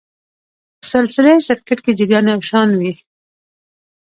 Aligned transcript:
سلسلې 0.91 1.35
سرکټ 1.47 1.79
کې 1.85 1.91
جریان 1.99 2.25
یو 2.33 2.41
شان 2.49 2.69
وي. 2.79 2.93